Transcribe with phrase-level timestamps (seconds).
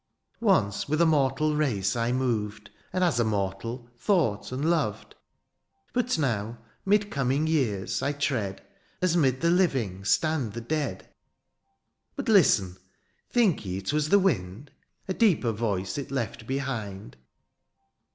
[0.39, 0.63] THE AREOPAGITE.
[0.79, 4.51] 43 ^' Once^ with a mortal race I moved^ '^ And^ as a mortal^ thought
[4.51, 5.15] and loved;^'
[5.93, 8.59] But now^ ^mid coming years^ I tread^ '^
[9.03, 11.03] As 'mid the living stand the dead.
[11.03, 11.05] ^'
[12.15, 12.77] But listen!
[13.29, 14.71] think ye 'twas the wind?''
[15.07, 17.15] A deeper voice it left behind.